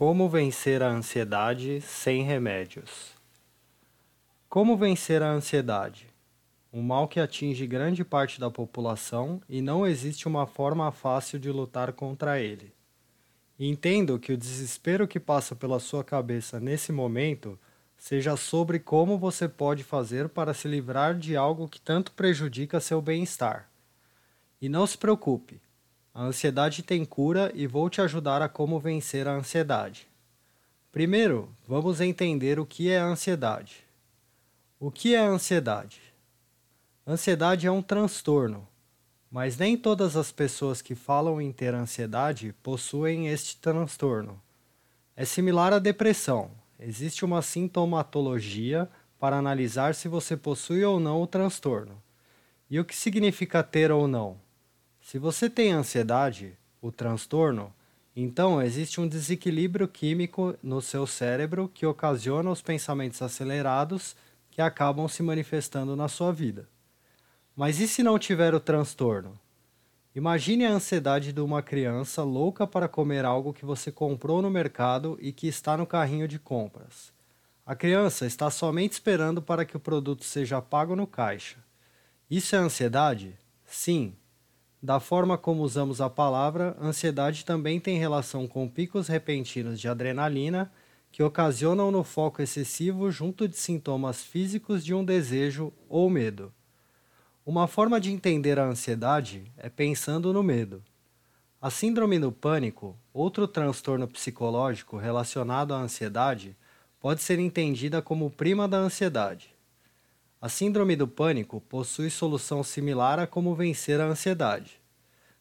Como 0.00 0.30
vencer 0.30 0.82
a 0.82 0.88
ansiedade 0.88 1.82
sem 1.82 2.22
remédios? 2.22 3.12
Como 4.48 4.74
vencer 4.74 5.22
a 5.22 5.30
ansiedade? 5.30 6.06
Um 6.72 6.80
mal 6.80 7.06
que 7.06 7.20
atinge 7.20 7.66
grande 7.66 8.02
parte 8.02 8.40
da 8.40 8.50
população 8.50 9.42
e 9.46 9.60
não 9.60 9.86
existe 9.86 10.26
uma 10.26 10.46
forma 10.46 10.90
fácil 10.90 11.38
de 11.38 11.50
lutar 11.50 11.92
contra 11.92 12.40
ele. 12.40 12.72
Entendo 13.58 14.18
que 14.18 14.32
o 14.32 14.38
desespero 14.38 15.06
que 15.06 15.20
passa 15.20 15.54
pela 15.54 15.78
sua 15.78 16.02
cabeça 16.02 16.58
nesse 16.58 16.92
momento 16.92 17.58
seja 17.98 18.38
sobre 18.38 18.78
como 18.78 19.18
você 19.18 19.46
pode 19.46 19.84
fazer 19.84 20.30
para 20.30 20.54
se 20.54 20.66
livrar 20.66 21.14
de 21.14 21.36
algo 21.36 21.68
que 21.68 21.78
tanto 21.78 22.12
prejudica 22.12 22.80
seu 22.80 23.02
bem-estar. 23.02 23.70
E 24.62 24.66
não 24.66 24.86
se 24.86 24.96
preocupe, 24.96 25.60
a 26.20 26.24
ansiedade 26.24 26.82
tem 26.82 27.02
cura 27.02 27.50
e 27.54 27.66
vou 27.66 27.88
te 27.88 28.02
ajudar 28.02 28.42
a 28.42 28.48
como 28.48 28.78
vencer 28.78 29.26
a 29.26 29.32
ansiedade. 29.32 30.06
Primeiro, 30.92 31.48
vamos 31.66 31.98
entender 31.98 32.60
o 32.60 32.66
que 32.66 32.90
é 32.90 33.00
a 33.00 33.06
ansiedade. 33.06 33.76
O 34.78 34.90
que 34.90 35.14
é 35.14 35.18
a 35.18 35.26
ansiedade? 35.26 36.02
Ansiedade 37.06 37.66
é 37.66 37.70
um 37.70 37.80
transtorno, 37.80 38.68
mas 39.30 39.56
nem 39.56 39.78
todas 39.78 40.14
as 40.14 40.30
pessoas 40.30 40.82
que 40.82 40.94
falam 40.94 41.40
em 41.40 41.50
ter 41.50 41.72
ansiedade 41.72 42.54
possuem 42.62 43.28
este 43.28 43.56
transtorno. 43.56 44.38
É 45.16 45.24
similar 45.24 45.72
à 45.72 45.78
depressão. 45.78 46.50
Existe 46.78 47.24
uma 47.24 47.40
sintomatologia 47.40 48.90
para 49.18 49.38
analisar 49.38 49.94
se 49.94 50.06
você 50.06 50.36
possui 50.36 50.84
ou 50.84 51.00
não 51.00 51.22
o 51.22 51.26
transtorno. 51.26 51.96
E 52.68 52.78
o 52.78 52.84
que 52.84 52.94
significa 52.94 53.62
ter 53.62 53.90
ou 53.90 54.06
não? 54.06 54.49
Se 55.00 55.18
você 55.18 55.50
tem 55.50 55.72
ansiedade, 55.72 56.56
o 56.80 56.92
transtorno, 56.92 57.72
então 58.14 58.60
existe 58.60 59.00
um 59.00 59.08
desequilíbrio 59.08 59.88
químico 59.88 60.56
no 60.62 60.80
seu 60.80 61.06
cérebro 61.06 61.70
que 61.72 61.86
ocasiona 61.86 62.50
os 62.50 62.62
pensamentos 62.62 63.20
acelerados 63.22 64.14
que 64.50 64.60
acabam 64.60 65.08
se 65.08 65.22
manifestando 65.22 65.94
na 65.96 66.08
sua 66.08 66.32
vida. 66.32 66.68
Mas 67.56 67.80
e 67.80 67.86
se 67.86 68.02
não 68.02 68.18
tiver 68.18 68.54
o 68.54 68.60
transtorno? 68.60 69.38
Imagine 70.14 70.66
a 70.66 70.72
ansiedade 70.72 71.32
de 71.32 71.40
uma 71.40 71.62
criança 71.62 72.24
louca 72.24 72.66
para 72.66 72.88
comer 72.88 73.24
algo 73.24 73.52
que 73.52 73.64
você 73.64 73.92
comprou 73.92 74.42
no 74.42 74.50
mercado 74.50 75.16
e 75.20 75.32
que 75.32 75.46
está 75.46 75.76
no 75.76 75.86
carrinho 75.86 76.26
de 76.26 76.38
compras. 76.38 77.12
A 77.64 77.76
criança 77.76 78.26
está 78.26 78.50
somente 78.50 78.92
esperando 78.94 79.40
para 79.40 79.64
que 79.64 79.76
o 79.76 79.80
produto 79.80 80.24
seja 80.24 80.60
pago 80.60 80.96
no 80.96 81.06
caixa. 81.06 81.58
Isso 82.28 82.56
é 82.56 82.58
ansiedade? 82.58 83.38
Sim, 83.64 84.16
da 84.82 84.98
forma 84.98 85.36
como 85.36 85.62
usamos 85.62 86.00
a 86.00 86.08
palavra, 86.08 86.74
ansiedade 86.80 87.44
também 87.44 87.78
tem 87.78 87.98
relação 87.98 88.48
com 88.48 88.66
picos 88.66 89.08
repentinos 89.08 89.78
de 89.78 89.88
adrenalina 89.88 90.72
que 91.12 91.22
ocasionam 91.22 91.90
no 91.90 92.02
foco 92.02 92.40
excessivo 92.40 93.10
junto 93.10 93.46
de 93.46 93.56
sintomas 93.56 94.22
físicos 94.22 94.84
de 94.84 94.94
um 94.94 95.04
desejo 95.04 95.72
ou 95.88 96.08
medo. 96.08 96.52
Uma 97.44 97.66
forma 97.66 98.00
de 98.00 98.10
entender 98.10 98.58
a 98.58 98.64
ansiedade 98.64 99.50
é 99.56 99.68
pensando 99.68 100.32
no 100.32 100.42
medo. 100.42 100.82
A 101.60 101.68
síndrome 101.68 102.18
do 102.18 102.32
pânico, 102.32 102.96
outro 103.12 103.46
transtorno 103.46 104.08
psicológico 104.08 104.96
relacionado 104.96 105.74
à 105.74 105.78
ansiedade, 105.78 106.56
pode 106.98 107.20
ser 107.20 107.38
entendida 107.38 108.00
como 108.00 108.30
prima 108.30 108.66
da 108.66 108.78
ansiedade. 108.78 109.54
A 110.42 110.48
síndrome 110.48 110.96
do 110.96 111.06
pânico 111.06 111.60
possui 111.60 112.08
solução 112.08 112.64
similar 112.64 113.18
a 113.18 113.26
como 113.26 113.54
vencer 113.54 114.00
a 114.00 114.06
ansiedade. 114.06 114.80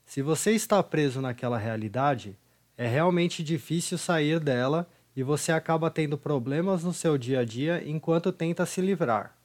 Se 0.06 0.22
você 0.22 0.52
está 0.52 0.84
preso 0.84 1.22
naquela 1.22 1.58
realidade, 1.58 2.38
é 2.76 2.86
realmente 2.86 3.42
difícil 3.42 3.98
sair 3.98 4.42
dela 4.42 4.90
e 5.16 5.24
você 5.24 5.54
acaba 5.54 5.90
tendo 5.90 6.18
problemas 6.18 6.84
no 6.84 6.92
seu 6.92 7.18
dia 7.18 7.40
a 7.40 7.46
dia 7.46 7.82
enquanto 7.88 8.32
tenta 8.34 8.66
se 8.66 8.82
livrar. 8.82 9.38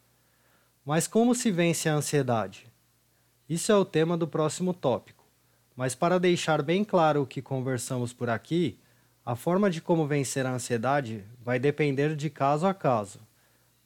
Mas 0.84 1.06
como 1.06 1.36
se 1.36 1.52
vence 1.52 1.88
a 1.88 1.94
ansiedade? 1.94 2.66
Isso 3.48 3.70
é 3.70 3.76
o 3.76 3.84
tema 3.84 4.16
do 4.16 4.26
próximo 4.26 4.74
tópico. 4.74 5.24
Mas 5.76 5.94
para 5.94 6.18
deixar 6.18 6.62
bem 6.62 6.82
claro 6.82 7.22
o 7.22 7.26
que 7.26 7.40
conversamos 7.40 8.12
por 8.12 8.28
aqui, 8.28 8.76
a 9.24 9.36
forma 9.36 9.70
de 9.70 9.80
como 9.80 10.06
vencer 10.06 10.46
a 10.46 10.52
ansiedade 10.52 11.24
vai 11.44 11.60
depender 11.60 12.16
de 12.16 12.28
caso 12.28 12.66
a 12.66 12.74
caso. 12.74 13.20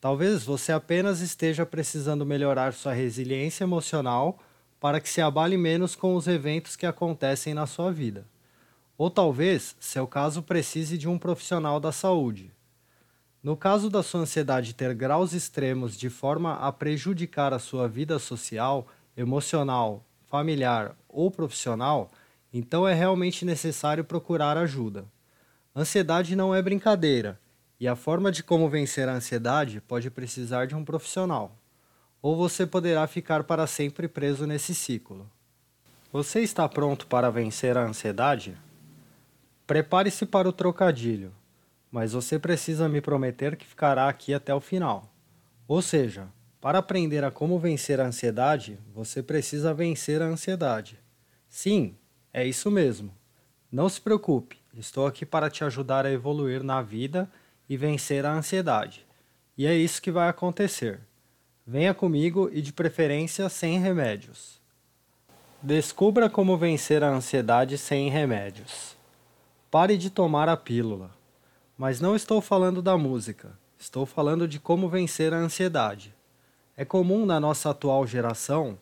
Talvez 0.01 0.45
você 0.45 0.71
apenas 0.71 1.21
esteja 1.21 1.67
precisando 1.67 2.25
melhorar 2.25 2.73
sua 2.73 2.93
resiliência 2.93 3.65
emocional 3.65 4.39
para 4.79 5.01
que 5.01 5.09
se 5.09 5.21
abale 5.21 5.57
menos 5.57 5.97
com 5.97 6.15
os 6.15 6.29
eventos 6.29 6.77
que 6.77 6.87
acontecem 6.87 7.53
na 7.53 7.67
sua 7.67 7.91
vida. 7.91 8.25
Ou 8.97 9.11
talvez 9.11 9.75
seu 9.81 10.07
caso 10.07 10.41
precise 10.41 10.97
de 10.97 11.09
um 11.09 11.19
profissional 11.19 11.81
da 11.81 11.91
saúde. 11.91 12.53
No 13.43 13.57
caso 13.57 13.91
da 13.91 14.03
sua 14.03 14.21
ansiedade 14.21 14.73
ter 14.73 14.95
graus 14.95 15.33
extremos 15.33 15.97
de 15.97 16.09
forma 16.09 16.55
a 16.55 16.71
prejudicar 16.71 17.53
a 17.53 17.59
sua 17.59 17.89
vida 17.89 18.21
social, 18.21 18.87
emocional, 19.17 20.05
familiar 20.27 20.97
ou 21.09 21.29
profissional, 21.29 22.11
então 22.53 22.87
é 22.87 22.95
realmente 22.95 23.45
necessário 23.45 24.05
procurar 24.05 24.57
ajuda. 24.57 25.05
Ansiedade 25.75 26.37
não 26.37 26.55
é 26.55 26.63
brincadeira 26.63 27.39
e 27.81 27.87
a 27.87 27.95
forma 27.95 28.33
de 28.33 28.43
como 28.43 28.69
vencer 28.69 29.09
a 29.09 29.15
ansiedade 29.15 29.81
pode 29.81 30.11
precisar 30.11 30.67
de 30.67 30.75
um 30.75 30.85
profissional. 30.85 31.57
Ou 32.21 32.37
você 32.37 32.67
poderá 32.67 33.07
ficar 33.07 33.45
para 33.45 33.67
sempre 33.67 34.09
preso 34.09 34.47
nesse 34.47 34.75
ciclo. 34.75 35.31
Você 36.13 36.41
está 36.41 36.69
pronto 36.69 37.07
para 37.07 37.31
vencer 37.31 37.77
a 37.77 37.85
ansiedade? 37.85 38.57
Prepare-se 39.67 40.27
para 40.27 40.49
o 40.49 40.53
trocadilho, 40.53 41.33
mas 41.93 42.13
você 42.13 42.39
precisa 42.39 42.89
me 42.89 43.01
prometer 43.01 43.57
que 43.57 43.67
ficará 43.67 44.09
aqui 44.09 44.35
até 44.35 44.53
o 44.55 44.61
final. 44.61 45.13
Ou 45.69 45.81
seja, 45.81 46.27
para 46.61 46.79
aprender 46.79 47.23
a 47.23 47.31
como 47.31 47.59
vencer 47.59 48.01
a 48.01 48.07
ansiedade, 48.07 48.79
você 48.93 49.23
precisa 49.23 49.73
vencer 49.73 50.21
a 50.21 50.27
ansiedade. 50.27 50.99
Sim, 51.49 51.95
é 52.33 52.45
isso 52.45 52.71
mesmo. 52.71 53.15
Não 53.71 53.89
se 53.89 54.01
preocupe, 54.01 54.59
estou 54.75 55.07
aqui 55.07 55.25
para 55.25 55.51
te 55.51 55.63
ajudar 55.63 56.05
a 56.05 56.11
evoluir 56.11 56.65
na 56.65 56.83
vida 56.83 57.31
e 57.69 57.77
vencer 57.77 58.25
a 58.25 58.33
ansiedade. 58.33 59.07
E 59.57 59.67
é 59.67 59.75
isso 59.75 60.01
que 60.01 60.11
vai 60.11 60.29
acontecer. 60.29 61.01
Venha 61.67 61.93
comigo 61.93 62.49
e 62.53 62.63
de 62.63 62.73
preferência 62.73 63.49
sem 63.49 63.79
remédios. 63.79 64.59
Descubra 65.61 66.31
como 66.31 66.57
vencer 66.57 67.03
a 67.03 67.09
ansiedade 67.09 67.77
sem 67.77 68.09
remédios. 68.09 68.97
Pare 69.71 69.99
de 69.99 70.09
tomar 70.09 70.49
a 70.49 70.57
pílula. 70.57 71.11
Mas 71.77 72.01
não 72.01 72.17
estou 72.17 72.41
falando 72.41 72.81
da 72.81 72.97
música, 72.97 73.53
estou 73.79 74.07
falando 74.07 74.49
de 74.49 74.59
como 74.59 74.89
vencer 74.89 75.35
a 75.35 75.37
ansiedade. 75.37 76.15
É 76.77 76.85
comum 76.85 77.27
na 77.27 77.39
nossa 77.39 77.71
atual 77.71 78.07
geração 78.07 78.79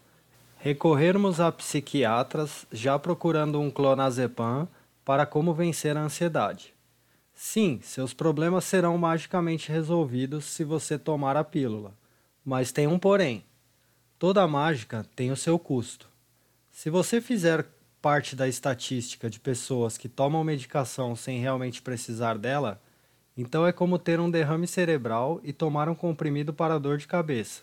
recorrermos 0.58 1.41
a 1.41 1.50
psiquiatras 1.50 2.66
já 2.72 2.98
procurando 2.98 3.60
um 3.60 3.70
clonazepam 3.70 4.69
para 5.04 5.25
como 5.25 5.54
vencer 5.54 5.96
a 5.96 6.00
ansiedade. 6.00 6.75
Sim, 7.38 7.80
seus 7.82 8.14
problemas 8.14 8.64
serão 8.64 8.97
magicamente 8.97 9.70
resolvidos 9.70 10.47
se 10.47 10.64
você 10.64 10.98
tomar 10.98 11.36
a 11.36 11.44
pílula. 11.44 11.92
Mas 12.42 12.72
tem 12.72 12.86
um 12.86 12.98
porém. 12.98 13.44
Toda 14.19 14.48
mágica 14.48 15.04
tem 15.14 15.30
o 15.30 15.36
seu 15.36 15.58
custo. 15.58 16.08
Se 16.72 16.88
você 16.88 17.20
fizer 17.20 17.66
parte 18.00 18.34
da 18.34 18.48
estatística 18.48 19.28
de 19.28 19.38
pessoas 19.38 19.98
que 19.98 20.08
tomam 20.08 20.42
medicação 20.42 21.14
sem 21.14 21.38
realmente 21.38 21.82
precisar 21.82 22.38
dela, 22.38 22.80
então 23.36 23.66
é 23.66 23.72
como 23.72 23.98
ter 23.98 24.19
um 24.19 24.30
derrame 24.30 24.66
cerebral 24.66 25.38
e 25.44 25.52
tomar 25.52 25.91
um 25.91 25.94
comprimido 25.94 26.54
para 26.54 26.80
dor 26.80 26.96
de 26.96 27.06
cabeça. 27.06 27.60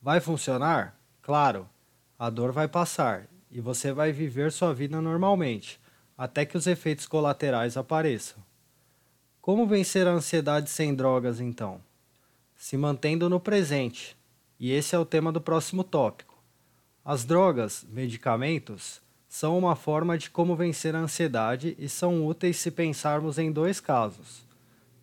Vai 0.00 0.20
funcionar? 0.20 0.96
Claro, 1.20 1.68
a 2.16 2.30
dor 2.30 2.52
vai 2.52 2.68
passar 2.68 3.26
e 3.50 3.60
você 3.60 3.92
vai 3.92 4.12
viver 4.12 4.52
sua 4.52 4.72
vida 4.72 5.00
normalmente, 5.00 5.80
até 6.16 6.46
que 6.46 6.56
os 6.56 6.68
efeitos 6.68 7.04
colaterais 7.04 7.76
apareçam. 7.76 8.40
Como 9.42 9.66
vencer 9.66 10.06
a 10.06 10.12
ansiedade 10.12 10.70
sem 10.70 10.94
drogas, 10.94 11.40
então? 11.40 11.80
Se 12.54 12.76
mantendo 12.76 13.28
no 13.28 13.40
presente. 13.40 14.16
E 14.58 14.70
esse 14.70 14.94
é 14.94 14.98
o 15.00 15.04
tema 15.04 15.32
do 15.32 15.40
próximo 15.40 15.82
tópico. 15.82 16.40
As 17.04 17.24
drogas, 17.24 17.84
medicamentos, 17.90 19.00
são 19.28 19.58
uma 19.58 19.74
forma 19.74 20.16
de 20.16 20.30
como 20.30 20.54
vencer 20.54 20.94
a 20.94 21.00
ansiedade 21.00 21.74
e 21.76 21.88
são 21.88 22.24
úteis 22.24 22.58
se 22.58 22.70
pensarmos 22.70 23.36
em 23.36 23.50
dois 23.50 23.80
casos. 23.80 24.46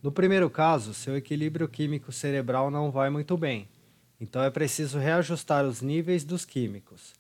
No 0.01 0.09
primeiro 0.09 0.49
caso, 0.49 0.93
seu 0.93 1.17
equilíbrio 1.17 1.67
químico 1.67 2.09
cerebral 2.13 2.71
não 2.71 2.91
vai 2.91 3.09
muito 3.09 3.35
bem, 3.35 3.67
então 4.21 4.41
é 4.41 4.49
preciso 4.49 4.99
reajustar 4.99 5.65
os 5.65 5.81
níveis 5.81 6.23
dos 6.23 6.45
químicos. 6.45 7.13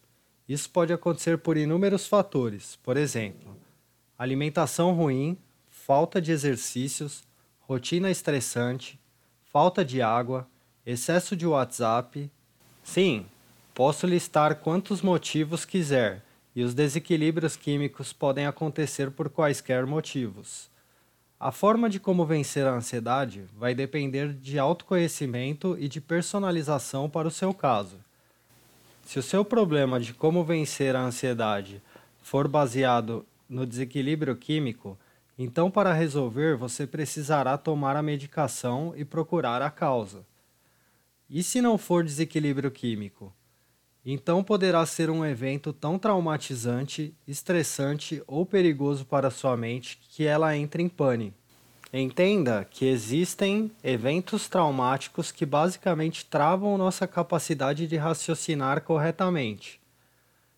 Isso 0.47 0.69
pode 0.69 0.93
acontecer 0.93 1.37
por 1.39 1.57
inúmeros 1.57 2.07
fatores, 2.07 2.77
por 2.77 2.95
exemplo, 2.95 3.57
alimentação 4.17 4.93
ruim, 4.93 5.37
falta 5.89 6.21
de 6.21 6.31
exercícios, 6.31 7.23
rotina 7.61 8.11
estressante, 8.11 8.99
falta 9.51 9.83
de 9.83 10.03
água, 10.03 10.47
excesso 10.85 11.35
de 11.35 11.47
WhatsApp. 11.47 12.29
Sim, 12.83 13.25
posso 13.73 14.05
listar 14.05 14.57
quantos 14.57 15.01
motivos 15.01 15.65
quiser, 15.65 16.21
e 16.55 16.61
os 16.61 16.75
desequilíbrios 16.75 17.55
químicos 17.55 18.13
podem 18.13 18.45
acontecer 18.45 19.09
por 19.09 19.31
quaisquer 19.31 19.87
motivos. 19.87 20.69
A 21.39 21.51
forma 21.51 21.89
de 21.89 21.99
como 21.99 22.23
vencer 22.23 22.67
a 22.67 22.75
ansiedade 22.75 23.45
vai 23.57 23.73
depender 23.73 24.31
de 24.31 24.59
autoconhecimento 24.59 25.75
e 25.79 25.87
de 25.87 25.99
personalização 25.99 27.09
para 27.09 27.27
o 27.27 27.31
seu 27.31 27.51
caso. 27.51 27.97
Se 29.07 29.17
o 29.17 29.23
seu 29.23 29.43
problema 29.43 29.99
de 29.99 30.13
como 30.13 30.43
vencer 30.43 30.95
a 30.95 31.01
ansiedade 31.01 31.81
for 32.21 32.47
baseado 32.47 33.25
no 33.49 33.65
desequilíbrio 33.65 34.35
químico, 34.35 34.95
então 35.41 35.71
para 35.71 35.93
resolver 35.93 36.57
você 36.57 36.85
precisará 36.85 37.57
tomar 37.57 37.95
a 37.95 38.03
medicação 38.03 38.93
e 38.97 39.05
procurar 39.05 39.61
a 39.61 39.71
causa. 39.71 40.25
E 41.29 41.41
se 41.41 41.61
não 41.61 41.77
for 41.77 42.03
desequilíbrio 42.03 42.69
químico? 42.69 43.33
Então 44.05 44.43
poderá 44.43 44.85
ser 44.85 45.09
um 45.09 45.25
evento 45.25 45.71
tão 45.71 45.97
traumatizante, 45.97 47.15
estressante 47.25 48.21
ou 48.27 48.45
perigoso 48.45 49.05
para 49.05 49.31
sua 49.31 49.55
mente 49.55 49.97
que 50.09 50.25
ela 50.25 50.57
entre 50.57 50.83
em 50.83 50.89
pânico. 50.89 51.37
Entenda 51.93 52.67
que 52.69 52.85
existem 52.85 53.71
eventos 53.81 54.49
traumáticos 54.49 55.31
que 55.31 55.45
basicamente 55.45 56.25
travam 56.25 56.77
nossa 56.77 57.07
capacidade 57.07 57.87
de 57.87 57.95
raciocinar 57.95 58.81
corretamente. 58.81 59.79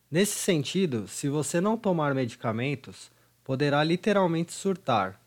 Nesse 0.10 0.40
sentido, 0.40 1.08
se 1.08 1.30
você 1.30 1.62
não 1.62 1.78
tomar 1.78 2.16
medicamentos, 2.16 3.12
poderá 3.52 3.84
literalmente 3.84 4.54
surtar. 4.54 5.20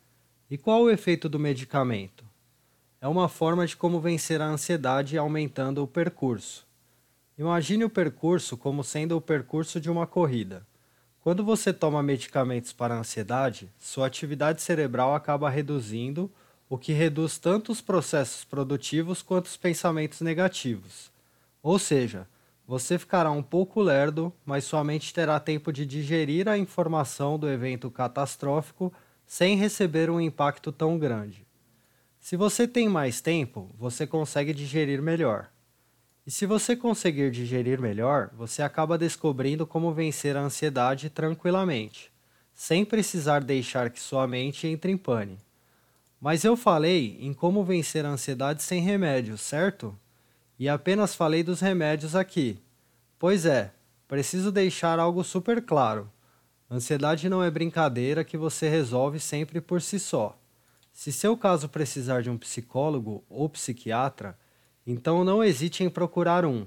E 0.50 0.56
qual 0.56 0.84
o 0.84 0.90
efeito 0.90 1.28
do 1.28 1.38
medicamento? 1.38 2.24
É 2.98 3.06
uma 3.06 3.28
forma 3.28 3.66
de 3.66 3.76
como 3.76 4.00
vencer 4.00 4.40
a 4.40 4.46
ansiedade 4.46 5.18
aumentando 5.18 5.82
o 5.82 5.86
percurso. 5.86 6.66
Imagine 7.36 7.84
o 7.84 7.90
percurso 7.90 8.56
como 8.56 8.82
sendo 8.82 9.14
o 9.14 9.20
percurso 9.20 9.78
de 9.78 9.90
uma 9.90 10.06
corrida. 10.06 10.66
Quando 11.20 11.44
você 11.44 11.70
toma 11.70 12.02
medicamentos 12.02 12.72
para 12.72 12.94
a 12.94 12.98
ansiedade, 13.00 13.70
sua 13.78 14.06
atividade 14.06 14.62
cerebral 14.62 15.14
acaba 15.14 15.50
reduzindo, 15.50 16.30
o 16.66 16.78
que 16.78 16.94
reduz 16.94 17.36
tanto 17.36 17.70
os 17.72 17.82
processos 17.82 18.42
produtivos 18.42 19.20
quanto 19.20 19.48
os 19.48 19.58
pensamentos 19.58 20.22
negativos. 20.22 21.12
Ou 21.62 21.78
seja, 21.78 22.26
você 22.66 22.98
ficará 22.98 23.30
um 23.30 23.42
pouco 23.42 23.82
lerdo, 23.82 24.32
mas 24.44 24.64
sua 24.64 24.82
mente 24.82 25.12
terá 25.12 25.38
tempo 25.38 25.72
de 25.72 25.84
digerir 25.84 26.48
a 26.48 26.56
informação 26.56 27.38
do 27.38 27.48
evento 27.48 27.90
catastrófico 27.90 28.92
sem 29.26 29.56
receber 29.56 30.08
um 30.08 30.20
impacto 30.20 30.72
tão 30.72 30.98
grande. 30.98 31.46
Se 32.18 32.36
você 32.36 32.66
tem 32.66 32.88
mais 32.88 33.20
tempo, 33.20 33.70
você 33.78 34.06
consegue 34.06 34.54
digerir 34.54 35.02
melhor. 35.02 35.50
E 36.26 36.30
se 36.30 36.46
você 36.46 36.74
conseguir 36.74 37.30
digerir 37.30 37.78
melhor, 37.78 38.30
você 38.34 38.62
acaba 38.62 38.96
descobrindo 38.96 39.66
como 39.66 39.92
vencer 39.92 40.34
a 40.34 40.40
ansiedade 40.40 41.10
tranquilamente, 41.10 42.10
sem 42.54 42.82
precisar 42.82 43.44
deixar 43.44 43.90
que 43.90 44.00
sua 44.00 44.26
mente 44.26 44.66
entre 44.66 44.90
em 44.90 44.96
pane. 44.96 45.38
Mas 46.18 46.42
eu 46.42 46.56
falei 46.56 47.18
em 47.20 47.34
como 47.34 47.62
vencer 47.62 48.06
a 48.06 48.08
ansiedade 48.08 48.62
sem 48.62 48.80
remédio, 48.80 49.36
certo? 49.36 49.94
E 50.58 50.68
apenas 50.68 51.14
falei 51.14 51.42
dos 51.42 51.60
remédios 51.60 52.14
aqui. 52.14 52.58
Pois 53.18 53.44
é, 53.44 53.72
preciso 54.06 54.52
deixar 54.52 54.98
algo 54.98 55.24
super 55.24 55.62
claro. 55.62 56.10
Ansiedade 56.70 57.28
não 57.28 57.42
é 57.42 57.50
brincadeira 57.50 58.24
que 58.24 58.36
você 58.36 58.68
resolve 58.68 59.20
sempre 59.20 59.60
por 59.60 59.82
si 59.82 59.98
só. 59.98 60.38
Se 60.92 61.12
seu 61.12 61.36
caso 61.36 61.68
precisar 61.68 62.22
de 62.22 62.30
um 62.30 62.38
psicólogo 62.38 63.24
ou 63.28 63.48
psiquiatra, 63.48 64.38
então 64.86 65.24
não 65.24 65.42
hesite 65.42 65.82
em 65.82 65.90
procurar 65.90 66.44
um. 66.44 66.66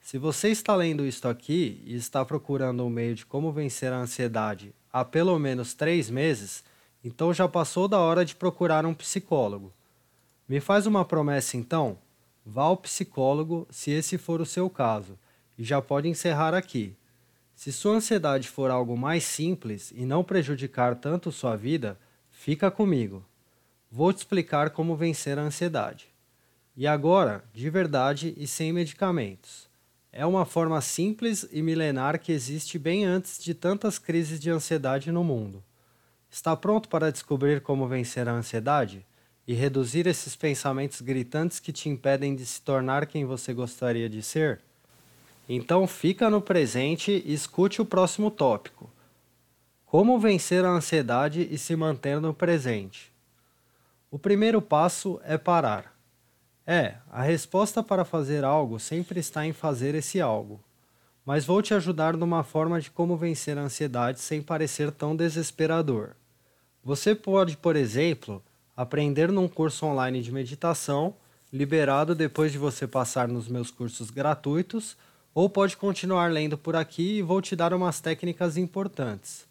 Se 0.00 0.18
você 0.18 0.48
está 0.48 0.74
lendo 0.74 1.06
isto 1.06 1.28
aqui 1.28 1.82
e 1.84 1.94
está 1.94 2.24
procurando 2.24 2.84
um 2.84 2.90
meio 2.90 3.14
de 3.14 3.26
como 3.26 3.52
vencer 3.52 3.92
a 3.92 3.98
ansiedade 3.98 4.74
há 4.92 5.04
pelo 5.04 5.38
menos 5.38 5.74
três 5.74 6.10
meses, 6.10 6.64
então 7.04 7.32
já 7.32 7.48
passou 7.48 7.86
da 7.86 7.98
hora 7.98 8.24
de 8.24 8.34
procurar 8.34 8.84
um 8.84 8.94
psicólogo. 8.94 9.72
Me 10.48 10.60
faz 10.60 10.86
uma 10.86 11.04
promessa 11.04 11.56
então? 11.56 11.98
Vá 12.50 12.62
ao 12.62 12.78
psicólogo 12.78 13.68
se 13.70 13.90
esse 13.90 14.16
for 14.16 14.40
o 14.40 14.46
seu 14.46 14.70
caso, 14.70 15.18
e 15.58 15.62
já 15.62 15.82
pode 15.82 16.08
encerrar 16.08 16.54
aqui. 16.54 16.96
Se 17.54 17.70
sua 17.70 17.96
ansiedade 17.96 18.48
for 18.48 18.70
algo 18.70 18.96
mais 18.96 19.22
simples 19.24 19.92
e 19.94 20.06
não 20.06 20.24
prejudicar 20.24 20.94
tanto 20.94 21.30
sua 21.30 21.56
vida, 21.56 22.00
fica 22.30 22.70
comigo. 22.70 23.22
Vou 23.90 24.10
te 24.14 24.18
explicar 24.18 24.70
como 24.70 24.96
vencer 24.96 25.38
a 25.38 25.42
ansiedade. 25.42 26.08
E 26.74 26.86
agora, 26.86 27.44
de 27.52 27.68
verdade 27.68 28.32
e 28.34 28.46
sem 28.46 28.72
medicamentos. 28.72 29.68
É 30.10 30.24
uma 30.24 30.46
forma 30.46 30.80
simples 30.80 31.46
e 31.52 31.60
milenar 31.60 32.18
que 32.18 32.32
existe 32.32 32.78
bem 32.78 33.04
antes 33.04 33.44
de 33.44 33.52
tantas 33.52 33.98
crises 33.98 34.40
de 34.40 34.48
ansiedade 34.48 35.12
no 35.12 35.22
mundo. 35.22 35.62
Está 36.30 36.56
pronto 36.56 36.88
para 36.88 37.12
descobrir 37.12 37.60
como 37.60 37.86
vencer 37.86 38.26
a 38.26 38.32
ansiedade? 38.32 39.06
E 39.48 39.54
reduzir 39.54 40.06
esses 40.06 40.36
pensamentos 40.36 41.00
gritantes 41.00 41.58
que 41.58 41.72
te 41.72 41.88
impedem 41.88 42.36
de 42.36 42.44
se 42.44 42.60
tornar 42.60 43.06
quem 43.06 43.24
você 43.24 43.54
gostaria 43.54 44.06
de 44.06 44.22
ser? 44.22 44.60
Então 45.48 45.86
fica 45.86 46.28
no 46.28 46.42
presente 46.42 47.22
e 47.24 47.32
escute 47.32 47.80
o 47.80 47.86
próximo 47.86 48.30
tópico. 48.30 48.90
Como 49.86 50.20
vencer 50.20 50.66
a 50.66 50.68
ansiedade 50.68 51.48
e 51.50 51.56
se 51.56 51.74
manter 51.74 52.20
no 52.20 52.34
presente? 52.34 53.10
O 54.10 54.18
primeiro 54.18 54.60
passo 54.60 55.18
é 55.24 55.38
parar. 55.38 55.96
É, 56.66 56.96
a 57.10 57.22
resposta 57.22 57.82
para 57.82 58.04
fazer 58.04 58.44
algo 58.44 58.78
sempre 58.78 59.18
está 59.18 59.46
em 59.46 59.54
fazer 59.54 59.94
esse 59.94 60.20
algo. 60.20 60.60
Mas 61.24 61.46
vou 61.46 61.62
te 61.62 61.72
ajudar 61.72 62.14
numa 62.18 62.44
forma 62.44 62.78
de 62.78 62.90
como 62.90 63.16
vencer 63.16 63.56
a 63.56 63.62
ansiedade 63.62 64.20
sem 64.20 64.42
parecer 64.42 64.92
tão 64.92 65.16
desesperador. 65.16 66.10
Você 66.84 67.14
pode, 67.14 67.56
por 67.56 67.76
exemplo, 67.76 68.42
aprender 68.78 69.32
num 69.32 69.48
curso 69.48 69.86
online 69.86 70.22
de 70.22 70.30
meditação, 70.30 71.16
liberado 71.52 72.14
depois 72.14 72.52
de 72.52 72.58
você 72.58 72.86
passar 72.86 73.26
nos 73.26 73.48
meus 73.48 73.72
cursos 73.72 74.08
gratuitos, 74.08 74.96
ou 75.34 75.50
pode 75.50 75.76
continuar 75.76 76.30
lendo 76.30 76.56
por 76.56 76.76
aqui 76.76 77.18
e 77.18 77.22
vou 77.22 77.42
te 77.42 77.56
dar 77.56 77.74
umas 77.74 78.00
técnicas 78.00 78.56
importantes. 78.56 79.48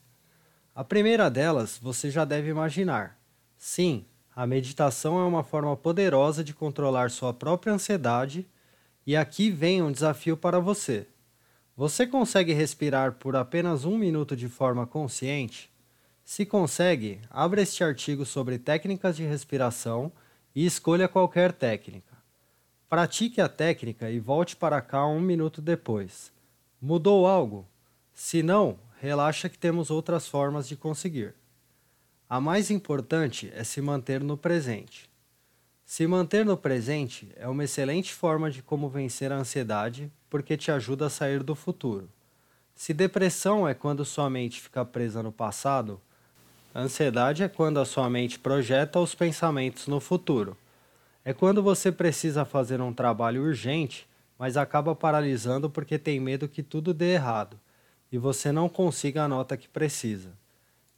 A 0.74 0.82
primeira 0.82 1.30
delas 1.30 1.78
você 1.78 2.10
já 2.10 2.24
deve 2.24 2.50
imaginar. 2.50 3.20
Sim, 3.58 4.06
a 4.34 4.48
meditação 4.48 5.20
é 5.20 5.26
uma 5.26 5.44
forma 5.44 5.76
poderosa 5.76 6.42
de 6.42 6.54
controlar 6.54 7.12
sua 7.12 7.34
própria 7.34 7.74
ansiedade, 7.74 8.48
e 9.06 9.14
aqui 9.14 9.50
vem 9.52 9.82
um 9.82 9.92
desafio 9.92 10.38
para 10.38 10.62
você. 10.62 11.06
Você 11.76 12.08
consegue 12.08 12.54
respirar 12.54 13.16
por 13.16 13.36
apenas 13.36 13.84
um 13.84 13.98
minuto 13.98 14.38
de 14.38 14.48
forma 14.48 14.88
consciente? 14.88 15.70
Se 16.30 16.46
consegue, 16.46 17.22
abra 17.30 17.62
este 17.62 17.86
artigo 17.86 18.26
sobre 18.26 18.60
técnicas 18.60 19.16
de 19.16 19.24
respiração 19.24 20.12
e 20.54 20.66
escolha 20.66 21.08
qualquer 21.08 21.54
técnica. 21.54 22.18
Pratique 22.90 23.40
a 23.40 23.48
técnica 23.48 24.12
e 24.12 24.20
volte 24.20 24.54
para 24.54 24.82
cá 24.82 25.08
um 25.08 25.22
minuto 25.22 25.62
depois. 25.62 26.30
Mudou 26.82 27.26
algo? 27.26 27.66
Se 28.14 28.44
não, 28.44 28.78
relaxa 29.00 29.48
que 29.48 29.58
temos 29.58 29.90
outras 29.90 30.28
formas 30.28 30.68
de 30.68 30.76
conseguir. 30.76 31.34
A 32.30 32.42
mais 32.42 32.70
importante 32.70 33.50
é 33.56 33.64
se 33.64 33.80
manter 33.80 34.22
no 34.22 34.36
presente. 34.36 35.10
Se 35.86 36.06
manter 36.06 36.46
no 36.46 36.58
presente 36.58 37.32
é 37.38 37.48
uma 37.48 37.64
excelente 37.64 38.14
forma 38.14 38.52
de 38.52 38.62
como 38.62 38.90
vencer 38.90 39.32
a 39.32 39.38
ansiedade, 39.38 40.12
porque 40.30 40.58
te 40.58 40.72
ajuda 40.72 41.06
a 41.06 41.10
sair 41.10 41.42
do 41.42 41.56
futuro. 41.56 42.10
Se 42.76 42.94
depressão 42.94 43.66
é 43.66 43.74
quando 43.74 44.04
sua 44.04 44.30
mente 44.30 44.60
fica 44.60 44.84
presa 44.84 45.24
no 45.24 45.32
passado, 45.32 46.02
Ansiedade 46.76 47.44
é 47.44 47.48
quando 47.48 47.80
a 47.80 47.86
sua 47.86 48.10
mente 48.10 48.38
projeta 48.38 49.00
os 49.00 49.16
pensamentos 49.16 49.88
no 49.88 50.00
futuro. 50.00 50.56
É 51.26 51.34
quando 51.34 51.64
você 51.64 51.92
precisa 51.92 52.46
fazer 52.46 52.80
um 52.82 52.94
trabalho 52.94 53.44
urgente, 53.44 54.08
mas 54.38 54.56
acaba 54.56 54.96
paralisando 54.96 55.70
porque 55.70 55.98
tem 55.98 56.20
medo 56.20 56.48
que 56.48 56.62
tudo 56.62 56.94
dê 56.94 57.14
errado 57.14 57.60
e 58.12 58.18
você 58.18 58.52
não 58.52 58.70
consiga 58.70 59.24
a 59.24 59.28
nota 59.28 59.58
que 59.58 59.68
precisa. 59.68 60.32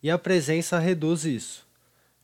E 0.02 0.10
a 0.12 0.18
presença 0.18 0.78
reduz 0.80 1.26
isso. 1.26 1.68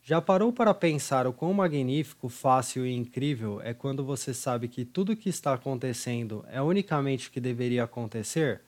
Já 0.03 0.21
parou 0.21 0.53
para 0.53 0.73
pensar 0.73 1.25
o 1.25 1.33
quão 1.33 1.51
magnífico, 1.51 2.29
fácil 2.29 2.85
e 2.85 2.95
incrível 2.95 3.59
é 3.63 3.73
quando 3.73 4.03
você 4.03 4.33
sabe 4.33 4.67
que 4.67 4.85
tudo 4.85 5.13
o 5.13 5.15
que 5.15 5.29
está 5.29 5.53
acontecendo 5.53 6.45
é 6.51 6.61
unicamente 6.61 7.27
o 7.27 7.31
que 7.31 7.39
deveria 7.39 7.83
acontecer? 7.83 8.61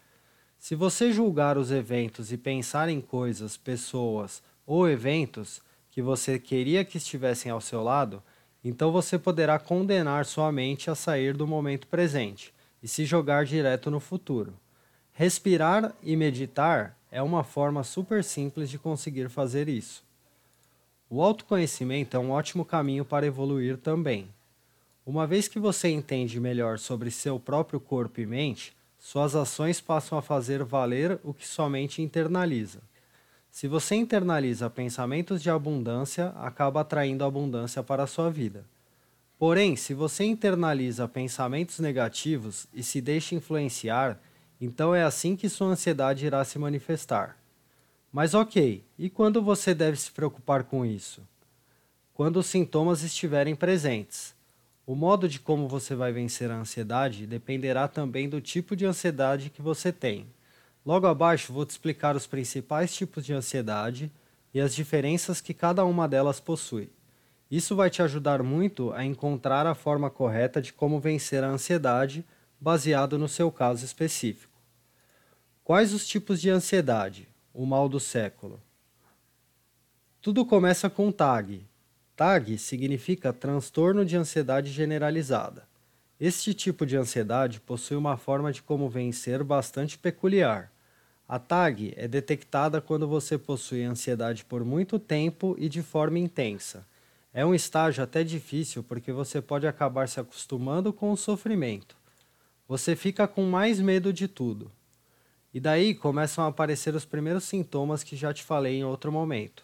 Se 0.58 0.74
você 0.74 1.12
julgar 1.12 1.56
os 1.56 1.72
eventos 1.72 2.32
e 2.32 2.38
pensar 2.38 2.90
em 2.90 3.00
coisas, 3.00 3.56
pessoas 3.56 4.42
ou 4.68 4.88
eventos 4.88 5.62
que 5.90 6.02
você 6.02 6.38
queria 6.38 6.86
que 6.86 6.98
estivessem 6.98 7.52
ao 7.52 7.62
seu 7.62 7.82
lado, 7.82 8.22
então 8.64 8.92
você 8.92 9.18
poderá 9.18 9.58
condenar 9.58 10.26
sua 10.26 10.52
mente 10.52 10.92
a 10.92 10.96
sair 10.96 11.34
do 11.34 11.48
momento 11.48 11.88
presente 11.88 12.54
e 12.84 12.88
se 12.88 13.06
jogar 13.06 13.46
direto 13.46 13.90
no 13.90 14.00
futuro. 14.00 14.54
Respirar 15.14 15.96
e 16.04 16.16
meditar 16.16 16.96
é 17.10 17.24
uma 17.24 17.44
forma 17.44 17.84
super 17.84 18.24
simples 18.24 18.70
de 18.70 18.78
conseguir 18.78 19.30
fazer 19.30 19.70
isso. 19.70 20.04
O 21.10 21.24
autoconhecimento 21.24 22.18
é 22.18 22.20
um 22.20 22.32
ótimo 22.32 22.66
caminho 22.66 23.06
para 23.06 23.26
evoluir 23.26 23.78
também. 23.78 24.28
Uma 25.06 25.26
vez 25.26 25.48
que 25.48 25.58
você 25.58 25.88
entende 25.88 26.38
melhor 26.38 26.78
sobre 26.78 27.10
seu 27.10 27.40
próprio 27.40 27.80
corpo 27.80 28.20
e 28.20 28.26
mente, 28.26 28.76
suas 29.00 29.34
ações 29.34 29.80
passam 29.80 30.18
a 30.18 30.22
fazer 30.22 30.64
valer 30.66 31.18
o 31.24 31.34
que 31.34 31.48
sua 31.48 31.70
mente 31.70 32.02
internaliza. 32.02 32.82
Se 33.52 33.68
você 33.68 33.96
internaliza 33.96 34.70
pensamentos 34.70 35.42
de 35.42 35.50
abundância, 35.50 36.30
acaba 36.38 36.82
atraindo 36.82 37.24
abundância 37.24 37.82
para 37.82 38.04
a 38.04 38.08
sua 38.08 38.30
vida. 38.30 38.64
Porém, 39.40 39.76
se 39.76 39.94
você 39.94 40.24
internaliza 40.24 41.08
pensamentos 41.08 41.80
negativos 41.80 42.68
e 42.74 42.82
se 42.82 43.00
deixa 43.00 43.36
influenciar, 43.36 44.20
então 44.60 44.94
é 44.94 45.04
assim 45.04 45.36
que 45.36 45.50
sua 45.50 45.68
ansiedade 45.68 46.26
irá 46.26 46.44
se 46.44 46.58
manifestar. 46.58 47.38
Mas 48.12 48.34
ok, 48.34 48.84
e 48.98 49.10
quando 49.10 49.42
você 49.42 49.76
deve 49.76 49.98
se 49.98 50.12
preocupar 50.12 50.64
com 50.64 50.86
isso? 50.86 51.22
Quando 52.14 52.38
os 52.38 52.48
sintomas 52.48 53.04
estiverem 53.04 53.56
presentes. 53.56 54.36
O 54.88 54.96
modo 54.96 55.28
de 55.28 55.40
como 55.40 55.68
você 55.68 55.94
vai 55.94 56.12
vencer 56.12 56.50
a 56.50 56.56
ansiedade 56.56 57.28
dependerá 57.28 57.88
também 57.88 58.28
do 58.28 58.42
tipo 58.42 58.76
de 58.76 58.86
ansiedade 58.86 59.50
que 59.50 59.62
você 59.62 59.92
tem. 59.92 60.26
Logo 60.88 61.06
abaixo 61.06 61.52
vou 61.52 61.66
te 61.66 61.72
explicar 61.72 62.16
os 62.16 62.26
principais 62.26 62.96
tipos 62.96 63.26
de 63.26 63.34
ansiedade 63.34 64.10
e 64.54 64.62
as 64.62 64.74
diferenças 64.74 65.42
que 65.42 65.54
cada 65.54 65.84
uma 65.84 66.08
delas 66.08 66.40
possui. 66.40 66.90
Isso 67.52 67.76
vai 67.76 67.90
te 67.90 68.02
ajudar 68.02 68.42
muito 68.42 68.94
a 68.94 69.04
encontrar 69.04 69.68
a 69.68 69.76
forma 69.76 70.10
correta 70.10 70.62
de 70.62 70.72
como 70.72 70.98
vencer 70.98 71.44
a 71.44 71.50
ansiedade, 71.50 72.24
baseado 72.58 73.20
no 73.20 73.28
seu 73.28 73.52
caso 73.52 73.84
específico. 73.84 74.58
Quais 75.62 75.92
os 75.92 76.08
tipos 76.08 76.40
de 76.40 76.50
ansiedade? 76.50 77.28
O 77.54 77.66
mal 77.66 77.90
do 77.90 78.00
século. 78.00 78.58
Tudo 80.22 80.46
começa 80.46 80.90
com 80.90 81.12
TAG. 81.12 81.68
TAG 82.16 82.58
significa 82.58 83.34
transtorno 83.34 84.06
de 84.06 84.16
ansiedade 84.16 84.72
generalizada. 84.72 85.68
Este 86.18 86.54
tipo 86.54 86.86
de 86.86 86.96
ansiedade 86.96 87.60
possui 87.60 87.98
uma 87.98 88.16
forma 88.16 88.54
de 88.54 88.64
como 88.64 88.90
vencer 88.90 89.44
bastante 89.44 89.98
peculiar. 89.98 90.72
A 91.30 91.38
TAG 91.38 91.94
é 91.98 92.08
detectada 92.08 92.80
quando 92.80 93.06
você 93.06 93.38
possui 93.38 93.84
ansiedade 93.84 94.46
por 94.46 94.64
muito 94.64 94.98
tempo 94.98 95.58
e 95.60 95.68
de 95.68 95.84
forma 95.84 96.18
intensa. 96.18 96.86
É 97.34 97.46
um 97.46 97.54
estágio 97.54 98.02
até 98.02 98.24
difícil 98.24 98.82
porque 98.82 99.12
você 99.12 99.42
pode 99.42 99.68
acabar 99.68 100.08
se 100.08 100.22
acostumando 100.22 100.94
com 100.94 101.12
o 101.12 101.18
sofrimento. 101.18 101.98
Você 102.66 102.96
fica 102.96 103.28
com 103.28 103.44
mais 103.44 103.82
medo 103.82 104.14
de 104.14 104.26
tudo. 104.26 104.72
E 105.54 105.60
daí 105.60 105.94
começam 105.94 106.46
a 106.46 106.48
aparecer 106.48 106.96
os 106.96 107.04
primeiros 107.04 107.44
sintomas 107.44 108.04
que 108.04 108.16
já 108.16 108.34
te 108.34 108.44
falei 108.44 108.78
em 108.78 108.86
outro 108.86 109.12
momento. 109.12 109.64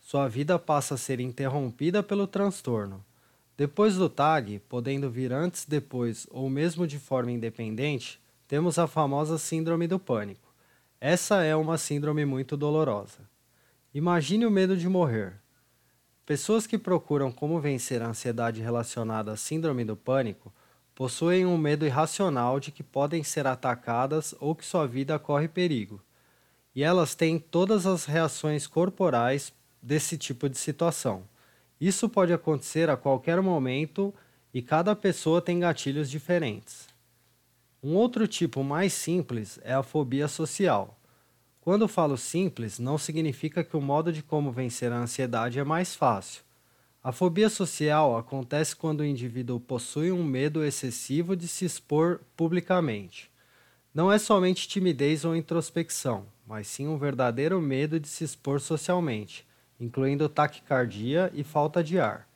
Sua 0.00 0.28
vida 0.28 0.60
passa 0.60 0.94
a 0.94 0.98
ser 0.98 1.18
interrompida 1.18 2.04
pelo 2.04 2.26
transtorno. 2.28 3.04
Depois 3.56 3.96
do 3.96 4.08
TAG, 4.08 4.60
podendo 4.68 5.10
vir 5.10 5.32
antes, 5.32 5.64
depois 5.64 6.28
ou 6.30 6.48
mesmo 6.48 6.86
de 6.86 7.00
forma 7.00 7.32
independente, 7.32 8.20
temos 8.46 8.78
a 8.78 8.86
famosa 8.86 9.38
Síndrome 9.38 9.88
do 9.88 9.98
Pânico. 9.98 10.49
Essa 11.02 11.42
é 11.42 11.56
uma 11.56 11.78
síndrome 11.78 12.26
muito 12.26 12.58
dolorosa. 12.58 13.20
Imagine 13.94 14.44
o 14.44 14.50
medo 14.50 14.76
de 14.76 14.86
morrer. 14.86 15.32
Pessoas 16.26 16.66
que 16.66 16.76
procuram 16.76 17.32
como 17.32 17.58
vencer 17.58 18.02
a 18.02 18.08
ansiedade 18.08 18.60
relacionada 18.60 19.32
à 19.32 19.36
Síndrome 19.36 19.82
do 19.82 19.96
Pânico 19.96 20.52
possuem 20.94 21.46
um 21.46 21.56
medo 21.56 21.86
irracional 21.86 22.60
de 22.60 22.70
que 22.70 22.82
podem 22.82 23.24
ser 23.24 23.46
atacadas 23.46 24.34
ou 24.38 24.54
que 24.54 24.62
sua 24.62 24.86
vida 24.86 25.18
corre 25.18 25.48
perigo. 25.48 26.02
E 26.74 26.82
elas 26.82 27.14
têm 27.14 27.38
todas 27.38 27.86
as 27.86 28.04
reações 28.04 28.66
corporais 28.66 29.54
desse 29.80 30.18
tipo 30.18 30.50
de 30.50 30.58
situação. 30.58 31.22
Isso 31.80 32.10
pode 32.10 32.30
acontecer 32.30 32.90
a 32.90 32.96
qualquer 32.98 33.40
momento 33.40 34.12
e 34.52 34.60
cada 34.60 34.94
pessoa 34.94 35.40
tem 35.40 35.60
gatilhos 35.60 36.10
diferentes. 36.10 36.89
Um 37.82 37.94
outro 37.94 38.28
tipo 38.28 38.62
mais 38.62 38.92
simples 38.92 39.58
é 39.62 39.72
a 39.72 39.82
fobia 39.82 40.28
social. 40.28 41.00
Quando 41.62 41.88
falo 41.88 42.18
simples, 42.18 42.78
não 42.78 42.98
significa 42.98 43.64
que 43.64 43.74
o 43.74 43.80
modo 43.80 44.12
de 44.12 44.22
como 44.22 44.52
vencer 44.52 44.92
a 44.92 44.98
ansiedade 44.98 45.58
é 45.58 45.64
mais 45.64 45.94
fácil. 45.94 46.42
A 47.02 47.10
fobia 47.10 47.48
social 47.48 48.18
acontece 48.18 48.76
quando 48.76 49.00
o 49.00 49.04
indivíduo 49.04 49.58
possui 49.58 50.12
um 50.12 50.22
medo 50.22 50.62
excessivo 50.62 51.34
de 51.34 51.48
se 51.48 51.64
expor 51.64 52.20
publicamente. 52.36 53.30
Não 53.94 54.12
é 54.12 54.18
somente 54.18 54.68
timidez 54.68 55.24
ou 55.24 55.34
introspecção, 55.34 56.26
mas 56.46 56.66
sim 56.66 56.86
um 56.86 56.98
verdadeiro 56.98 57.62
medo 57.62 57.98
de 57.98 58.08
se 58.08 58.24
expor 58.24 58.60
socialmente, 58.60 59.46
incluindo 59.80 60.28
taquicardia 60.28 61.32
e 61.34 61.42
falta 61.42 61.82
de 61.82 61.98
ar. 61.98 62.28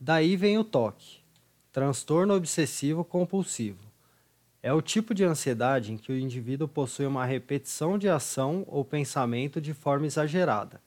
Daí 0.00 0.36
vem 0.36 0.58
o 0.58 0.64
toque, 0.64 1.20
transtorno 1.70 2.34
obsessivo 2.34 3.04
compulsivo. 3.04 3.91
É 4.62 4.72
o 4.72 4.80
tipo 4.80 5.12
de 5.12 5.24
ansiedade 5.24 5.92
em 5.92 5.96
que 5.96 6.12
o 6.12 6.16
indivíduo 6.16 6.68
possui 6.68 7.04
uma 7.04 7.24
repetição 7.24 7.98
de 7.98 8.08
ação 8.08 8.64
ou 8.68 8.84
pensamento 8.84 9.60
de 9.60 9.74
forma 9.74 10.06
exagerada. 10.06 10.80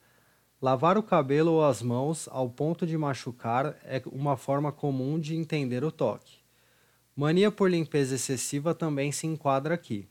Lavar 0.62 0.96
o 0.96 1.02
cabelo 1.02 1.52
ou 1.52 1.64
as 1.64 1.82
mãos 1.82 2.26
ao 2.32 2.48
ponto 2.48 2.86
de 2.86 2.96
machucar 2.96 3.76
é 3.84 4.02
uma 4.06 4.34
forma 4.34 4.72
comum 4.72 5.20
de 5.20 5.36
entender 5.36 5.84
o 5.84 5.92
toque. 5.92 6.38
Mania 7.14 7.50
por 7.50 7.70
limpeza 7.70 8.14
excessiva 8.14 8.74
também 8.74 9.12
se 9.12 9.26
enquadra 9.26 9.74
aqui. 9.74 10.08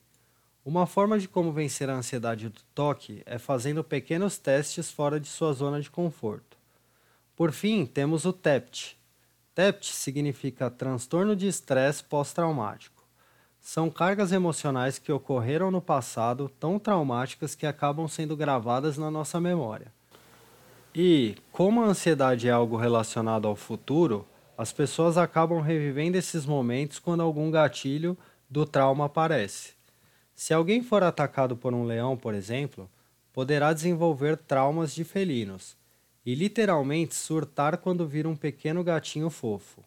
Uma 0.64 0.86
forma 0.86 1.18
de 1.18 1.28
como 1.28 1.52
vencer 1.52 1.90
a 1.90 1.96
ansiedade 1.96 2.50
do 2.50 2.62
toque 2.76 3.24
é 3.26 3.40
fazendo 3.40 3.84
pequenos 3.84 4.38
testes 4.38 4.92
fora 4.92 5.20
de 5.20 5.28
sua 5.28 5.54
zona 5.54 5.82
de 5.82 5.90
conforto. 5.90 6.56
Por 7.36 7.52
fim, 7.52 7.84
temos 7.84 8.26
o 8.26 8.34
TEPT. 8.34 8.96
TEPT 9.56 9.88
significa 9.88 10.70
transtorno 10.70 11.36
de 11.36 11.48
estresse 11.48 12.04
pós-traumático. 12.04 12.95
São 13.68 13.90
cargas 13.90 14.32
emocionais 14.32 15.00
que 15.00 15.12
ocorreram 15.12 15.72
no 15.72 15.82
passado 15.82 16.52
tão 16.60 16.78
traumáticas 16.78 17.56
que 17.56 17.66
acabam 17.66 18.08
sendo 18.08 18.38
gravadas 18.38 18.96
na 18.96 19.10
nossa 19.10 19.42
memória. 19.42 19.92
E, 20.94 21.36
como 21.52 21.82
a 21.82 21.88
ansiedade 21.88 22.48
é 22.48 22.52
algo 22.52 22.78
relacionado 22.78 23.48
ao 23.48 23.56
futuro, 23.56 24.24
as 24.56 24.72
pessoas 24.72 25.18
acabam 25.18 25.62
revivendo 25.62 26.16
esses 26.16 26.46
momentos 26.46 27.00
quando 27.00 27.22
algum 27.22 27.50
gatilho 27.50 28.16
do 28.48 28.68
trauma 28.68 29.06
aparece. 29.06 29.74
Se 30.36 30.54
alguém 30.54 30.84
for 30.84 31.02
atacado 31.02 31.58
por 31.58 31.74
um 31.74 31.86
leão, 31.86 32.16
por 32.16 32.36
exemplo, 32.36 32.88
poderá 33.34 33.74
desenvolver 33.74 34.38
traumas 34.38 34.94
de 34.94 35.04
felinos 35.04 35.76
e 36.24 36.36
literalmente 36.36 37.16
surtar 37.16 37.78
quando 37.78 38.08
vir 38.08 38.28
um 38.28 38.36
pequeno 38.36 38.84
gatinho 38.84 39.32
fofo. 39.32 39.84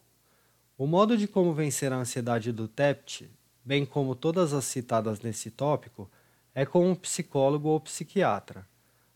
O 0.77 0.85
modo 0.85 1.15
de 1.15 1.29
como 1.29 1.53
vencer 1.53 1.93
a 1.93 1.95
ansiedade 1.97 2.51
do 2.51 2.67
TEPT 2.67 3.38
bem 3.69 3.85
como 3.85 4.15
todas 4.15 4.51
as 4.51 4.65
citadas 4.65 5.21
nesse 5.21 5.51
tópico, 5.51 6.09
é 6.55 6.65
com 6.65 6.89
um 6.89 6.95
psicólogo 6.95 7.69
ou 7.69 7.79
psiquiatra. 7.79 8.65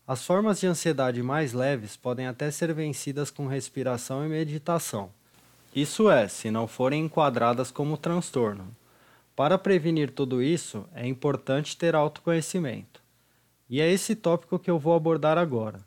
As 0.06 0.24
formas 0.24 0.60
de 0.60 0.68
ansiedade 0.68 1.20
mais 1.24 1.52
leves 1.52 1.96
podem 1.96 2.28
até 2.28 2.48
ser 2.52 2.72
vencidas 2.72 3.32
com 3.32 3.48
respiração 3.48 4.24
e 4.24 4.28
meditação. 4.28 5.10
Isso 5.74 6.08
é, 6.08 6.28
se 6.28 6.52
não 6.52 6.68
forem 6.68 7.04
enquadradas 7.04 7.72
como 7.72 7.96
transtorno. 7.96 8.68
Para 9.34 9.58
prevenir 9.58 10.12
tudo 10.12 10.40
isso, 10.40 10.86
é 10.94 11.04
importante 11.04 11.76
ter 11.76 11.96
autoconhecimento. 11.96 13.02
E 13.68 13.80
é 13.80 13.90
esse 13.90 14.14
tópico 14.14 14.56
que 14.56 14.70
eu 14.70 14.78
vou 14.78 14.94
abordar 14.94 15.36
agora 15.36 15.80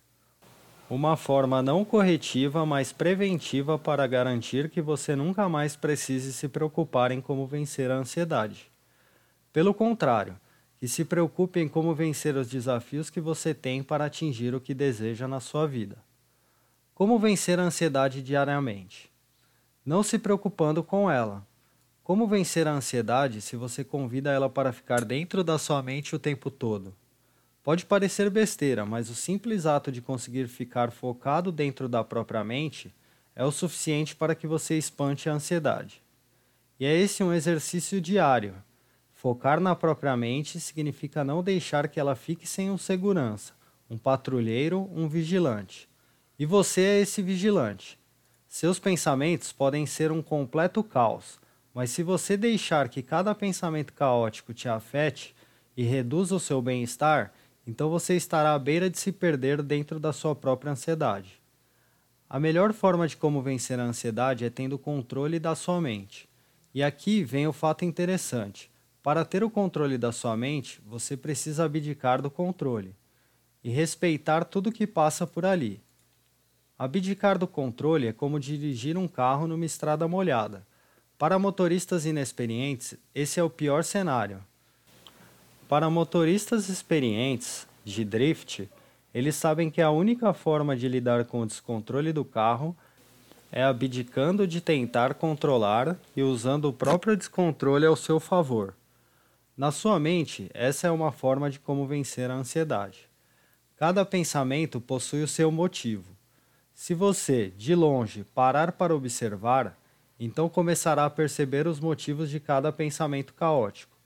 uma 0.90 1.18
forma 1.18 1.62
não 1.62 1.84
corretiva, 1.84 2.66
mas 2.66 2.94
preventiva 2.94 3.78
para 3.78 4.08
garantir 4.08 4.70
que 4.70 4.82
você 4.82 5.16
nunca 5.16 5.50
mais 5.50 5.76
precise 5.76 6.32
se 6.32 6.48
preocupar 6.48 7.12
em 7.12 7.20
como 7.20 7.46
vencer 7.46 7.92
a 7.92 7.96
ansiedade. 7.96 8.72
Pelo 9.52 9.74
contrário, 9.74 10.40
que 10.80 10.88
se 10.88 11.04
preocupe 11.04 11.60
em 11.60 11.68
como 11.68 11.94
vencer 11.94 12.36
os 12.36 12.48
desafios 12.48 13.10
que 13.10 13.20
você 13.20 13.54
tem 13.54 13.84
para 13.84 14.06
atingir 14.06 14.54
o 14.56 14.62
que 14.62 14.74
deseja 14.74 15.28
na 15.28 15.40
sua 15.40 15.68
vida. 15.68 15.98
Como 16.94 17.20
vencer 17.20 17.60
a 17.60 17.64
ansiedade 17.64 18.22
diariamente? 18.22 19.12
Não 19.86 20.04
se 20.04 20.18
preocupando 20.18 20.84
com 20.84 21.10
ela. 21.10 21.46
Como 22.04 22.28
vencer 22.28 22.68
a 22.68 22.72
ansiedade 22.72 23.42
se 23.42 23.56
você 23.58 23.84
convida 23.84 24.32
ela 24.32 24.50
para 24.50 24.72
ficar 24.72 25.04
dentro 25.04 25.44
da 25.44 25.58
sua 25.58 25.82
mente 25.84 26.16
o 26.16 26.20
tempo 26.20 26.50
todo? 26.50 26.94
Pode 27.68 27.86
parecer 27.86 28.30
besteira, 28.30 28.86
mas 28.86 29.10
o 29.10 29.14
simples 29.14 29.66
ato 29.66 29.92
de 29.92 30.02
conseguir 30.02 30.48
ficar 30.48 30.90
focado 30.90 31.52
dentro 31.52 31.90
da 31.90 32.02
própria 32.02 32.42
mente 32.42 32.96
é 33.36 33.44
o 33.44 33.52
suficiente 33.52 34.16
para 34.16 34.34
que 34.34 34.48
você 34.48 34.78
espante 34.78 35.30
a 35.30 35.34
ansiedade. 35.34 36.02
E 36.80 36.86
é 36.86 36.96
esse 36.96 37.22
um 37.22 37.34
exercício 37.34 38.00
diário. 38.00 38.56
Focar 39.14 39.60
na 39.60 39.76
própria 39.76 40.16
mente 40.16 40.62
significa 40.62 41.26
não 41.26 41.44
deixar 41.44 41.90
que 41.90 42.00
ela 42.00 42.16
fique 42.16 42.48
sem 42.48 42.72
um 42.72 42.78
segurança, 42.78 43.52
um 43.90 43.98
patrulheiro, 43.98 44.90
um 44.96 45.10
vigilante. 45.10 45.90
E 46.40 46.46
você 46.46 46.80
é 46.80 47.02
esse 47.02 47.22
vigilante. 47.22 48.00
Seus 48.48 48.80
pensamentos 48.80 49.52
podem 49.52 49.86
ser 49.86 50.10
um 50.10 50.22
completo 50.22 50.82
caos, 50.82 51.38
mas 51.74 51.90
se 51.90 52.02
você 52.02 52.38
deixar 52.38 52.88
que 52.88 53.02
cada 53.02 53.36
pensamento 53.36 53.92
caótico 53.92 54.54
te 54.54 54.70
afete 54.70 55.36
e 55.76 55.84
reduza 55.84 56.34
o 56.34 56.40
seu 56.40 56.62
bem-estar, 56.62 57.34
então 57.68 57.90
você 57.90 58.16
estará 58.16 58.54
à 58.54 58.60
beira 58.60 58.90
de 58.90 58.98
se 58.98 59.12
perder 59.12 59.62
dentro 59.62 60.00
da 60.00 60.14
sua 60.14 60.34
própria 60.34 60.72
ansiedade. 60.72 61.42
A 62.30 62.40
melhor 62.40 62.72
forma 62.72 63.08
de 63.08 63.18
como 63.18 63.42
vencer 63.42 63.78
a 63.78 63.84
ansiedade 63.84 64.46
é 64.46 64.50
tendo 64.50 64.80
controle 64.80 65.38
da 65.38 65.54
sua 65.54 65.82
mente. 65.82 66.30
E 66.74 66.82
aqui 66.82 67.24
vem 67.24 67.46
o 67.46 67.52
fato 67.54 67.84
interessante. 67.84 68.72
Para 69.04 69.26
ter 69.26 69.44
o 69.44 69.50
controle 69.50 69.98
da 69.98 70.12
sua 70.12 70.36
mente, 70.38 70.82
você 70.86 71.18
precisa 71.18 71.66
abdicar 71.66 72.22
do 72.22 72.32
controle. 72.32 72.96
e 73.64 73.70
respeitar 73.70 74.46
tudo 74.46 74.72
que 74.72 74.88
passa 74.88 75.28
por 75.28 75.44
ali. 75.46 75.82
Abdicar 76.80 77.38
do 77.38 77.48
controle 77.48 78.08
é 78.08 78.14
como 78.14 78.40
dirigir 78.40 78.98
um 78.98 79.10
carro 79.10 79.46
numa 79.46 79.66
estrada 79.66 80.08
molhada. 80.08 80.66
Para 81.18 81.40
motoristas 81.40 82.06
inexperientes, 82.06 82.96
esse 83.14 83.40
é 83.40 83.44
o 83.44 83.50
pior 83.50 83.84
cenário. 83.84 84.42
Para 85.68 85.90
motoristas 85.90 86.70
experientes 86.70 87.68
de 87.84 88.06
drift, 88.06 88.70
eles 89.14 89.36
sabem 89.36 89.70
que 89.70 89.82
a 89.82 89.92
única 89.92 90.34
forma 90.34 90.78
de 90.78 90.88
lidar 90.88 91.26
com 91.26 91.42
o 91.42 91.46
descontrole 91.46 92.14
do 92.14 92.24
carro 92.24 92.74
é 93.52 93.64
abdicando 93.64 94.48
de 94.48 94.62
tentar 94.62 95.16
controlar 95.16 95.98
e 96.16 96.24
usando 96.24 96.66
o 96.70 96.74
próprio 96.74 97.18
descontrole 97.18 97.86
ao 97.86 97.98
seu 97.98 98.18
favor. 98.18 98.74
Na 99.58 99.70
sua 99.70 100.00
mente, 100.00 100.50
essa 100.54 100.88
é 100.88 100.92
uma 100.92 101.12
forma 101.12 101.50
de 101.50 101.60
como 101.60 101.86
vencer 101.86 102.32
a 102.32 102.36
ansiedade. 102.36 103.10
Cada 103.76 104.06
pensamento 104.06 104.80
possui 104.80 105.22
o 105.22 105.28
seu 105.28 105.52
motivo. 105.52 106.16
Se 106.74 106.94
você, 106.94 107.52
de 107.58 107.76
longe, 107.76 108.24
parar 108.24 108.72
para 108.72 108.96
observar, 108.96 109.78
então 110.18 110.48
começará 110.48 111.04
a 111.04 111.10
perceber 111.10 111.68
os 111.68 111.80
motivos 111.80 112.30
de 112.30 112.40
cada 112.40 112.72
pensamento 112.72 113.34
caótico. 113.34 113.97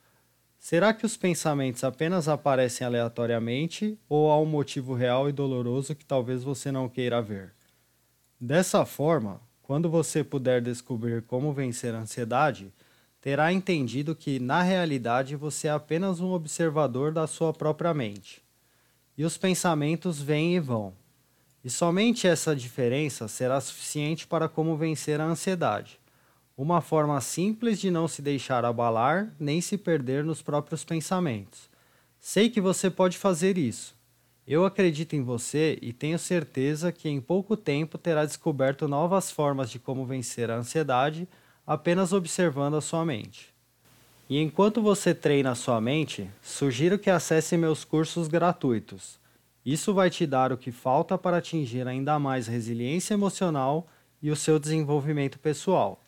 Será 0.62 0.94
que 0.94 1.08
os 1.08 1.18
pensamentos 1.18 1.84
apenas 1.84 2.28
aparecem 2.28 2.86
aleatoriamente 2.86 3.98
ou 4.08 4.30
há 4.30 4.40
um 4.40 4.46
motivo 4.46 4.94
real 4.94 5.28
e 5.28 5.32
doloroso 5.32 5.96
que 5.96 6.06
talvez 6.06 6.44
você 6.44 6.72
não 6.72 6.88
queira 6.88 7.20
ver? 7.20 7.52
Dessa 8.40 8.86
forma, 8.86 9.42
quando 9.64 9.90
você 9.90 10.24
puder 10.24 10.62
descobrir 10.62 11.24
como 11.24 11.52
vencer 11.52 11.96
a 11.96 12.02
ansiedade, 12.02 12.72
terá 13.20 13.52
entendido 13.52 14.16
que, 14.16 14.40
na 14.40 14.62
realidade, 14.62 15.36
você 15.36 15.68
é 15.68 15.72
apenas 15.72 16.20
um 16.20 16.32
observador 16.32 17.12
da 17.12 17.26
sua 17.26 17.52
própria 17.52 17.92
mente. 17.92 18.44
E 19.18 19.26
os 19.26 19.38
pensamentos 19.38 20.22
vêm 20.22 20.58
e 20.58 20.60
vão. 20.60 20.94
E 21.66 21.72
somente 21.72 22.28
essa 22.28 22.56
diferença 22.56 23.28
será 23.28 23.60
suficiente 23.60 24.28
para 24.28 24.48
como 24.48 24.78
vencer 24.78 25.20
a 25.20 25.26
ansiedade. 25.26 26.01
Uma 26.62 26.80
forma 26.80 27.20
simples 27.22 27.82
de 27.82 27.90
não 27.90 28.08
se 28.08 28.22
deixar 28.22 28.64
abalar 28.64 29.34
nem 29.40 29.60
se 29.62 29.80
perder 29.80 30.24
nos 30.24 30.44
próprios 30.44 30.84
pensamentos. 30.86 31.68
Sei 32.20 32.52
que 32.52 32.62
você 32.62 32.88
pode 32.88 33.18
fazer 33.18 33.58
isso. 33.58 33.96
Eu 34.46 34.64
acredito 34.64 35.16
em 35.16 35.24
você 35.24 35.80
e 35.82 35.92
tenho 35.92 36.20
certeza 36.20 36.92
que 36.92 37.10
em 37.10 37.20
pouco 37.20 37.58
tempo 37.58 37.98
terá 37.98 38.26
descoberto 38.26 38.88
novas 38.88 39.32
formas 39.32 39.72
de 39.72 39.80
como 39.80 40.06
vencer 40.06 40.52
a 40.52 40.58
ansiedade 40.58 41.28
apenas 41.66 42.14
observando 42.14 42.76
a 42.76 42.82
sua 42.82 43.04
mente. 43.04 43.52
E 44.30 44.38
enquanto 44.38 44.84
você 44.84 45.16
treina 45.16 45.50
a 45.50 45.56
sua 45.56 45.82
mente, 45.82 46.30
sugiro 46.44 47.00
que 47.00 47.10
acesse 47.10 47.58
meus 47.58 47.84
cursos 47.84 48.28
gratuitos. 48.28 49.20
Isso 49.66 49.96
vai 49.96 50.12
te 50.12 50.28
dar 50.28 50.52
o 50.52 50.58
que 50.58 50.72
falta 50.72 51.18
para 51.18 51.38
atingir 51.38 51.88
ainda 51.88 52.20
mais 52.20 52.46
resiliência 52.46 53.16
emocional 53.16 53.88
e 54.22 54.30
o 54.30 54.36
seu 54.36 54.60
desenvolvimento 54.60 55.40
pessoal. 55.40 56.00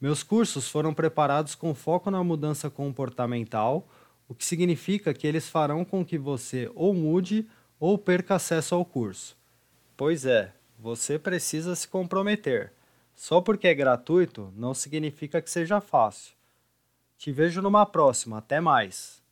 Meus 0.00 0.22
cursos 0.22 0.68
foram 0.68 0.92
preparados 0.92 1.54
com 1.54 1.74
foco 1.74 2.10
na 2.10 2.22
mudança 2.22 2.68
comportamental, 2.68 3.88
o 4.28 4.34
que 4.34 4.44
significa 4.44 5.14
que 5.14 5.26
eles 5.26 5.48
farão 5.48 5.84
com 5.84 6.04
que 6.04 6.18
você 6.18 6.70
ou 6.74 6.92
mude 6.92 7.48
ou 7.80 7.96
perca 7.96 8.34
acesso 8.34 8.74
ao 8.74 8.84
curso. 8.84 9.36
Pois 9.96 10.26
é, 10.26 10.52
você 10.78 11.18
precisa 11.18 11.74
se 11.74 11.88
comprometer. 11.88 12.72
Só 13.14 13.40
porque 13.40 13.66
é 13.66 13.74
gratuito 13.74 14.52
não 14.54 14.74
significa 14.74 15.40
que 15.40 15.50
seja 15.50 15.80
fácil. 15.80 16.34
Te 17.16 17.32
vejo 17.32 17.62
numa 17.62 17.86
próxima. 17.86 18.38
Até 18.38 18.60
mais! 18.60 19.25